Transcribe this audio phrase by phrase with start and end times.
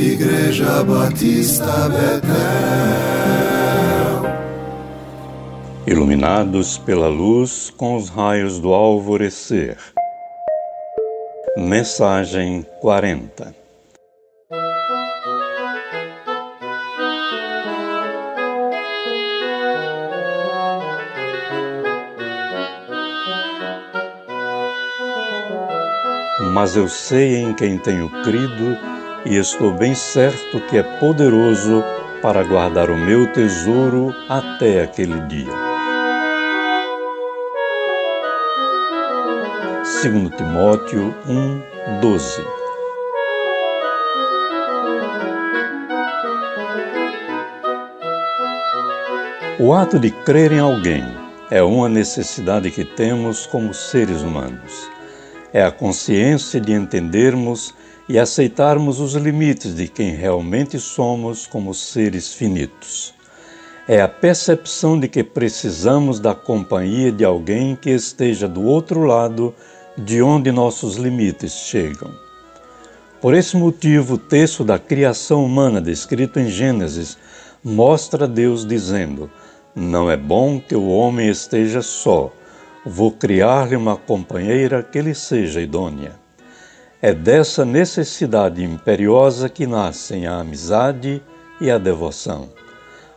[0.00, 2.30] Igreja Batista Betel.
[5.86, 9.76] Iluminados pela luz com os raios do alvorecer.
[11.58, 13.54] Mensagem 40
[26.54, 31.84] Mas eu sei em quem tenho crido e estou bem certo que é poderoso
[32.22, 35.70] para guardar o meu tesouro até aquele dia.
[40.02, 42.44] 2 Timóteo 1, 12
[49.58, 51.04] O ato de crer em alguém
[51.50, 54.88] é uma necessidade que temos como seres humanos.
[55.52, 57.74] É a consciência de entendermos
[58.10, 63.14] e aceitarmos os limites de quem realmente somos como seres finitos.
[63.86, 69.54] É a percepção de que precisamos da companhia de alguém que esteja do outro lado
[69.96, 72.10] de onde nossos limites chegam.
[73.20, 77.16] Por esse motivo, o texto da criação humana descrito em Gênesis
[77.62, 79.30] mostra Deus dizendo:
[79.72, 82.32] Não é bom que o homem esteja só,
[82.84, 86.19] vou criar-lhe uma companheira que lhe seja idônea.
[87.02, 91.22] É dessa necessidade imperiosa que nascem a amizade
[91.58, 92.50] e a devoção,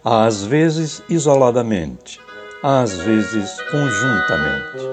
[0.02, 2.18] às vezes isoladamente,
[2.64, 4.88] às vezes conjuntamente.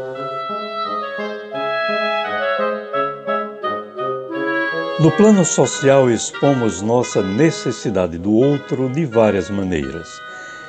[4.99, 10.09] No plano social, expomos nossa necessidade do outro de várias maneiras.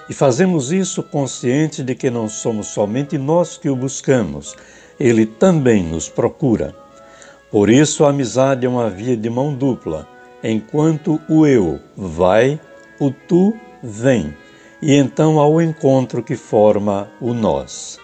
[0.08, 4.56] E fazemos isso consciente de que não somos somente nós que o buscamos,
[5.00, 6.75] ele também nos procura.
[7.52, 10.07] Por isso, a amizade é uma via de mão dupla.
[10.41, 12.57] Enquanto o eu vai,
[12.97, 14.33] o tu vem,
[14.81, 18.00] e então há o encontro que forma o nós.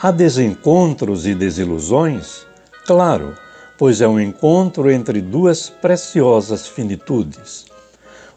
[0.00, 2.46] Há desencontros e desilusões?
[2.86, 3.34] Claro,
[3.76, 7.66] pois é um encontro entre duas preciosas finitudes.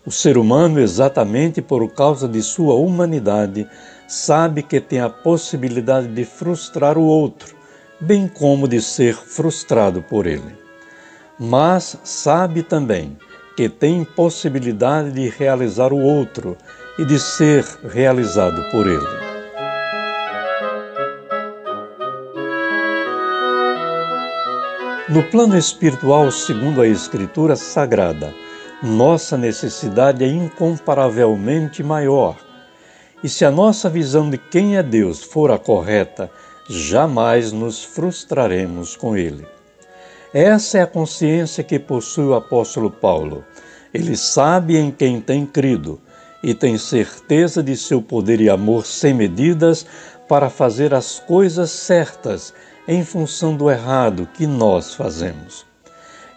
[0.03, 3.67] O ser humano, exatamente por causa de sua humanidade,
[4.07, 7.60] sabe que tem a possibilidade de frustrar o outro
[8.01, 10.57] bem como de ser frustrado por ele.
[11.39, 13.17] Mas sabe também
[13.55, 16.57] que tem possibilidade de realizar o outro
[16.97, 19.31] e de ser realizado por ele.
[25.09, 28.33] No plano espiritual, segundo a Escritura Sagrada,
[28.81, 32.37] nossa necessidade é incomparavelmente maior.
[33.23, 36.31] E se a nossa visão de quem é Deus for a correta,
[36.71, 39.45] jamais nos frustraremos com ele.
[40.33, 43.43] Essa é a consciência que possui o apóstolo Paulo.
[43.93, 45.99] Ele sabe em quem tem crido
[46.41, 49.85] e tem certeza de seu poder e amor sem medidas
[50.29, 52.53] para fazer as coisas certas
[52.87, 55.65] em função do errado que nós fazemos.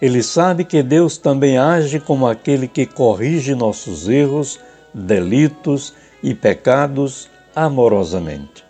[0.02, 4.58] Ele sabe que Deus também age como aquele que corrige nossos erros,
[4.92, 8.63] delitos e pecados amorosamente.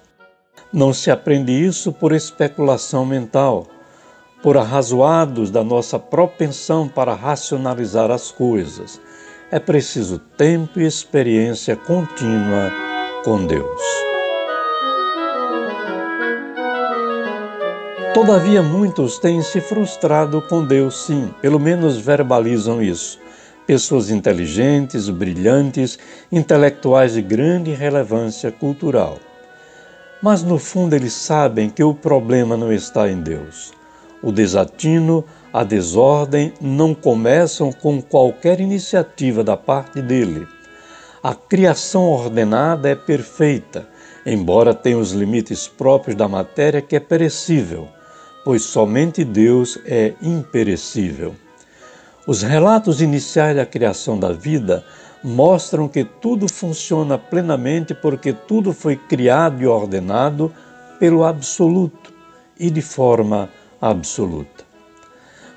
[0.75, 3.69] Não se aprende isso por especulação mental,
[4.43, 9.01] por arrazoados da nossa propensão para racionalizar as coisas.
[9.53, 12.73] É preciso tempo e experiência contínua
[13.25, 13.81] com Deus.
[18.12, 23.21] Todavia, muitos têm se frustrado com Deus, sim, pelo menos verbalizam isso.
[23.65, 25.97] Pessoas inteligentes, brilhantes,
[26.33, 29.21] intelectuais de grande relevância cultural
[30.25, 33.75] mas no fundo eles sabem que o problema não está em Deus.
[34.23, 40.49] O desatino, a desordem não começam com qualquer iniciativa da parte dele.
[41.23, 43.87] A criação ordenada é perfeita,
[44.25, 47.87] embora tenha os limites próprios da matéria que é perecível,
[48.47, 51.35] pois somente Deus é imperecível.
[52.26, 54.87] Os relatos iniciais da criação da vida
[55.25, 60.53] mostram que tudo funciona plenamente porque tudo foi criado e ordenado
[61.00, 62.12] pelo absoluto
[62.61, 63.49] e de forma
[63.81, 64.65] absoluta.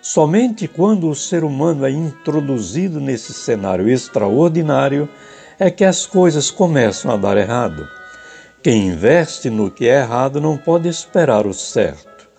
[0.02, 5.10] Somente quando o ser humano é introduzido nesse cenário extraordinário
[5.60, 7.86] é que as coisas começam a dar errado.
[8.64, 12.30] Quem investe no que é errado não pode esperar o certo.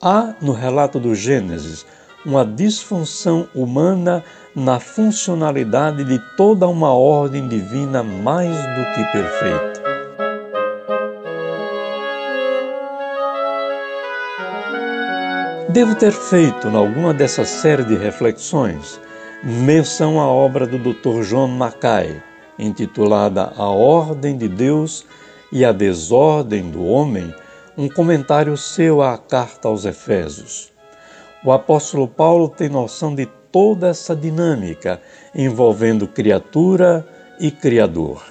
[0.00, 1.84] Há, no relato do Gênesis,
[2.24, 4.24] uma disfunção humana
[4.54, 9.84] na funcionalidade de toda uma ordem divina mais do que perfeita.
[15.70, 19.00] Devo ter feito, em alguma dessa série de reflexões,
[19.42, 21.22] menção à obra do Dr.
[21.24, 22.22] John Mackay,
[22.56, 25.04] intitulada A Ordem de Deus
[25.50, 27.34] e a Desordem do Homem,
[27.76, 30.73] um comentário seu à carta aos Efésios.
[31.44, 35.00] O apóstolo Paulo tem noção de toda essa dinâmica
[35.34, 37.06] envolvendo criatura
[37.38, 38.24] e criador.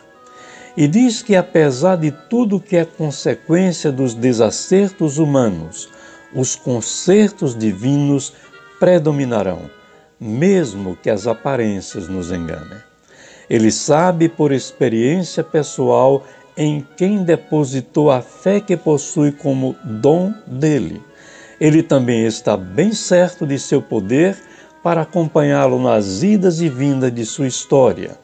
[0.75, 5.87] E diz que, apesar de tudo que é consequência dos desacertos humanos,
[6.33, 8.33] os concertos divinos
[8.79, 9.69] predominarão,
[10.19, 12.79] mesmo que as aparências nos enganem.
[13.47, 16.23] Ele sabe por experiência pessoal
[16.57, 20.99] em quem depositou a fé que possui como dom dele.
[21.63, 24.35] Ele também está bem certo de seu poder
[24.83, 28.17] para acompanhá-lo nas idas e vindas de sua história.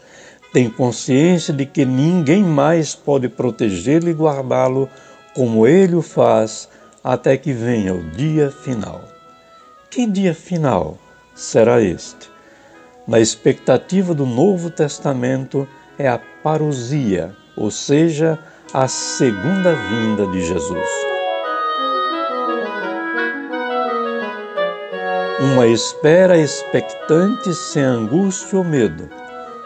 [0.52, 4.90] Tem consciência de que ninguém mais pode protegê-lo e guardá-lo
[5.34, 6.68] como ele o faz
[7.02, 9.06] até que venha o dia final.
[9.90, 10.98] Que dia final
[11.34, 12.30] será este?
[13.08, 15.66] Na expectativa do Novo Testamento
[15.98, 18.38] é a parousia, ou seja,
[18.74, 20.99] a segunda vinda de Jesus.
[25.42, 29.10] Uma espera expectante sem angústia ou medo,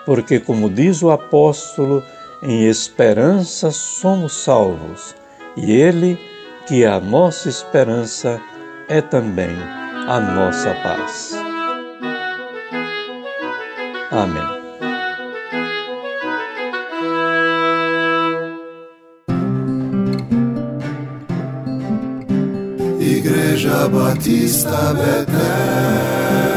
[0.06, 2.04] porque, como diz o apóstolo,
[2.44, 5.16] em esperança somos salvos,
[5.58, 6.20] e Ele,
[6.68, 8.40] que é a nossa esperança,
[8.88, 9.56] é também
[10.08, 11.34] a nossa paz.
[14.12, 14.53] Amém.
[23.24, 26.53] Igreja Batista Betel